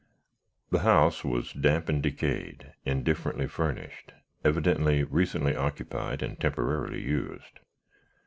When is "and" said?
1.87-2.01, 6.23-6.39